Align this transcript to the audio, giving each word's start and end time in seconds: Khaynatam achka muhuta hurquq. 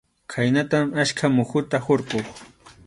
Khaynatam 0.33 0.87
achka 1.03 1.25
muhuta 1.37 1.83
hurquq. 1.89 2.27